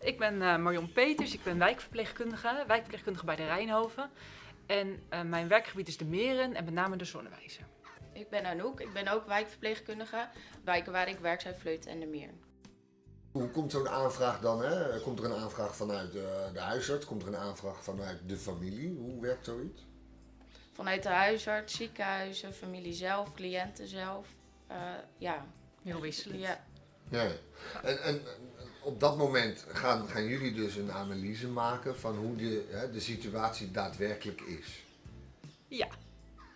Ik 0.00 0.18
ben 0.18 0.34
uh, 0.34 0.56
Marion 0.56 0.92
Peters, 0.92 1.34
ik 1.34 1.42
ben 1.42 1.58
wijkverpleegkundige, 1.58 2.64
wijkverpleegkundige 2.66 3.24
bij 3.24 3.36
de 3.36 3.44
Rijnhoven. 3.44 4.10
En 4.66 5.02
uh, 5.12 5.22
mijn 5.22 5.48
werkgebied 5.48 5.88
is 5.88 5.96
de 5.96 6.04
Meren 6.04 6.54
en 6.54 6.64
met 6.64 6.74
name 6.74 6.96
de 6.96 7.04
Zonnewijzer. 7.04 7.64
Ik 8.12 8.28
ben 8.28 8.44
Anouk, 8.44 8.80
ik 8.80 8.92
ben 8.92 9.08
ook 9.08 9.26
wijkverpleegkundige. 9.26 10.28
Wijken 10.64 10.92
waar 10.92 11.08
ik 11.08 11.18
werk 11.18 11.40
zijn 11.40 11.56
Vleuten 11.56 11.90
en 11.90 12.00
de 12.00 12.06
Meren. 12.06 12.40
Hoe 13.32 13.50
komt 13.50 13.72
zo'n 13.72 13.88
aanvraag 13.88 14.40
dan? 14.40 14.62
Hè? 14.62 15.00
Komt 15.00 15.18
er 15.18 15.24
een 15.24 15.40
aanvraag 15.40 15.76
vanuit 15.76 16.12
de, 16.12 16.50
de 16.52 16.60
huisarts? 16.60 17.06
Komt 17.06 17.22
er 17.22 17.28
een 17.28 17.36
aanvraag 17.36 17.84
vanuit 17.84 18.28
de 18.28 18.36
familie? 18.36 18.96
Hoe 18.98 19.20
werkt 19.20 19.44
zoiets? 19.44 19.86
Vanuit 20.72 21.02
de 21.02 21.08
huisarts, 21.08 21.76
ziekenhuizen, 21.76 22.54
familie 22.54 22.92
zelf, 22.92 23.34
cliënten 23.34 23.88
zelf. 23.88 24.26
Uh, 24.70 24.76
ja. 25.16 25.46
Heel 25.82 26.00
wisselend. 26.00 26.40
Ja. 26.40 26.64
ja. 27.08 27.30
En, 27.82 28.02
en 28.02 28.22
op 28.88 29.00
dat 29.00 29.16
moment 29.16 29.66
gaan, 29.68 30.08
gaan 30.08 30.24
jullie 30.24 30.54
dus 30.54 30.76
een 30.76 30.92
analyse 30.92 31.48
maken 31.48 31.98
van 31.98 32.16
hoe 32.16 32.36
de, 32.36 32.68
hè, 32.70 32.90
de 32.90 33.00
situatie 33.00 33.70
daadwerkelijk 33.70 34.40
is. 34.40 34.84
Ja. 35.68 35.88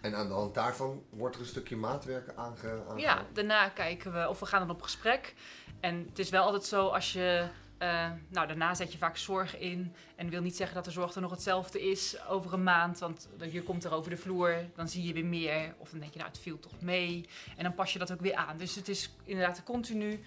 En 0.01 0.15
aan 0.15 0.29
de 0.29 0.35
hand 0.35 0.55
daarvan 0.55 1.03
wordt 1.11 1.35
er 1.35 1.41
een 1.41 1.47
stukje 1.47 1.77
maatwerk 1.77 2.33
aange, 2.37 2.83
Ja, 2.97 3.27
daarna 3.33 3.69
kijken 3.69 4.13
we 4.13 4.29
of 4.29 4.41
we 4.41 4.47
gaan 4.47 4.67
dan 4.67 4.77
op 4.77 4.83
gesprek. 4.83 5.35
En 5.81 6.07
het 6.09 6.19
is 6.19 6.31
wel 6.31 6.45
altijd 6.45 6.65
zo 6.65 6.87
als 6.87 7.13
je 7.13 7.49
uh, 7.83 8.11
nou, 8.29 8.47
daarna 8.47 8.75
zet 8.75 8.93
je 8.93 8.99
vaak 8.99 9.17
zorg 9.17 9.59
in. 9.59 9.95
En 10.17 10.29
wil 10.29 10.43
niet 10.43 10.57
zeggen 10.57 10.75
dat 10.75 10.85
de 10.85 10.91
zorg 10.91 11.15
er 11.15 11.21
nog 11.21 11.31
hetzelfde 11.31 11.91
is 11.91 12.27
over 12.29 12.53
een 12.53 12.63
maand. 12.63 12.99
Want 12.99 13.29
je 13.51 13.63
komt 13.63 13.85
er 13.85 13.93
over 13.93 14.11
de 14.11 14.17
vloer, 14.17 14.55
dan 14.75 14.89
zie 14.89 15.07
je 15.07 15.13
weer 15.13 15.25
meer. 15.25 15.75
Of 15.79 15.91
dan 15.91 16.01
denk 16.01 16.13
je, 16.13 16.19
nou, 16.19 16.31
het 16.31 16.41
viel 16.41 16.59
toch 16.59 16.81
mee. 16.81 17.29
En 17.57 17.63
dan 17.63 17.75
pas 17.75 17.93
je 17.93 17.99
dat 17.99 18.13
ook 18.13 18.21
weer 18.21 18.35
aan. 18.35 18.57
Dus 18.57 18.75
het 18.75 18.89
is 18.89 19.15
inderdaad 19.25 19.63
continu 19.63 20.21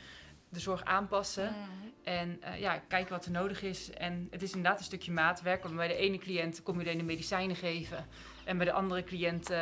de 0.50 0.60
zorg 0.60 0.84
aanpassen. 0.84 1.46
Mhm. 1.52 1.86
En 2.04 2.42
uh, 2.44 2.60
ja, 2.60 2.78
kijken 2.88 3.12
wat 3.12 3.26
er 3.26 3.32
nodig 3.32 3.62
is. 3.62 3.92
En 3.92 4.28
het 4.32 4.42
is 4.42 4.54
inderdaad 4.54 4.80
een 4.80 4.86
stukje 4.86 5.12
maatwerk. 5.12 5.64
Want 5.64 5.76
bij 5.76 5.88
de 5.88 5.96
ene 5.96 6.18
cliënt 6.18 6.64
kom 6.64 6.80
je 6.80 6.86
alleen 6.86 6.98
de 6.98 7.04
medicijnen 7.04 7.56
geven. 7.56 8.06
En 8.44 8.58
bij 8.58 8.66
de 8.66 8.72
andere 8.72 9.04
cliënt 9.04 9.52
uh, 9.52 9.58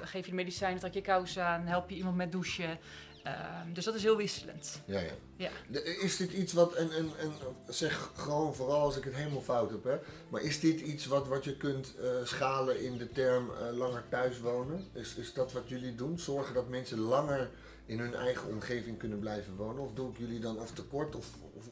geef 0.00 0.24
je 0.24 0.30
de 0.30 0.36
medicijnen, 0.36 0.80
trek 0.80 0.94
je 0.94 1.00
kous 1.00 1.38
aan, 1.38 1.66
help 1.66 1.90
je 1.90 1.96
iemand 1.96 2.16
met 2.16 2.32
douchen. 2.32 2.78
Uh, 3.26 3.32
dus 3.72 3.84
dat 3.84 3.94
is 3.94 4.02
heel 4.02 4.16
wisselend. 4.16 4.82
Ja, 4.84 5.00
ja. 5.00 5.12
ja. 5.36 5.50
De, 5.68 5.82
is 5.82 6.16
dit 6.16 6.32
iets 6.32 6.52
wat, 6.52 6.74
en, 6.74 6.90
en, 6.92 7.10
en 7.18 7.32
zeg 7.68 8.10
gewoon 8.14 8.54
vooral 8.54 8.80
als 8.80 8.96
ik 8.96 9.04
het 9.04 9.14
helemaal 9.14 9.40
fout 9.40 9.70
heb, 9.70 9.84
hè, 9.84 9.96
maar 10.28 10.42
is 10.42 10.60
dit 10.60 10.80
iets 10.80 11.06
wat, 11.06 11.28
wat 11.28 11.44
je 11.44 11.56
kunt 11.56 11.94
uh, 12.00 12.10
schalen 12.24 12.82
in 12.82 12.98
de 12.98 13.12
term 13.12 13.50
uh, 13.50 13.76
langer 13.76 14.04
thuis 14.08 14.40
wonen? 14.40 14.86
Is, 14.92 15.14
is 15.14 15.32
dat 15.32 15.52
wat 15.52 15.68
jullie 15.68 15.94
doen? 15.94 16.18
Zorgen 16.18 16.54
dat 16.54 16.68
mensen 16.68 16.98
langer 16.98 17.50
in 17.86 17.98
hun 17.98 18.14
eigen 18.14 18.48
omgeving 18.48 18.98
kunnen 18.98 19.18
blijven 19.18 19.56
wonen? 19.56 19.82
Of 19.82 19.92
doe 19.92 20.10
ik 20.10 20.18
jullie 20.18 20.40
dan 20.40 20.58
of 20.58 20.72
tekort? 20.72 21.16
Of, 21.16 21.26
of, 21.56 21.64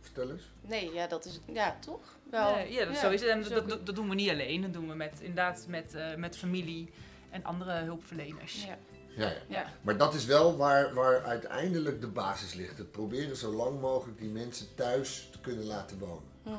vertel 0.00 0.30
eens. 0.30 0.50
Nee, 0.60 0.92
ja, 0.92 1.06
dat 1.06 1.24
is 1.24 1.40
ja, 1.52 1.78
toch? 1.80 2.18
Wel, 2.30 2.54
nee, 2.54 2.72
ja, 2.72 2.84
dat, 2.84 2.96
zo 2.96 3.10
is 3.10 3.20
het. 3.20 3.30
En 3.30 3.42
dat, 3.42 3.68
dat, 3.68 3.86
dat, 3.86 3.94
doen 3.94 4.08
we 4.08 4.14
niet 4.14 4.30
alleen. 4.30 4.62
Dat 4.62 4.72
doen 4.72 4.88
we 4.88 4.94
met, 4.94 5.20
inderdaad 5.20 5.66
met, 5.68 5.96
met 6.16 6.36
familie 6.36 6.90
en 7.30 7.44
andere 7.44 7.72
hulpverleners. 7.72 8.64
Ja. 8.64 8.78
Ja, 9.16 9.26
ja. 9.28 9.32
Ja. 9.48 9.66
Maar 9.82 9.96
dat 9.96 10.14
is 10.14 10.24
wel 10.24 10.56
waar, 10.56 10.94
waar 10.94 11.22
uiteindelijk 11.24 12.00
de 12.00 12.06
basis 12.08 12.54
ligt. 12.54 12.78
Het 12.78 12.90
proberen 12.92 13.36
zo 13.36 13.52
lang 13.52 13.80
mogelijk 13.80 14.18
die 14.18 14.28
mensen 14.30 14.74
thuis 14.74 15.28
te 15.32 15.40
kunnen 15.40 15.64
laten 15.66 15.98
wonen. 15.98 16.22
Mhm. 16.42 16.56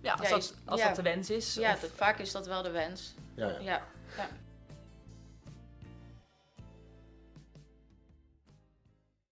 Ja, 0.00 0.12
als, 0.12 0.28
Ja, 0.28 0.34
dat, 0.34 0.54
als 0.64 0.80
ja. 0.80 0.86
dat 0.86 0.96
de 0.96 1.02
wens 1.02 1.30
is. 1.30 1.54
Ja, 1.54 1.72
of- 1.72 1.80
dat, 1.80 1.90
vaak 1.94 2.18
is 2.18 2.32
dat 2.32 2.46
wel 2.46 2.62
de 2.62 2.70
wens. 2.70 3.14
Ja, 3.34 3.46
ja. 3.48 3.58
Ja, 3.60 3.82
ja. 4.16 4.28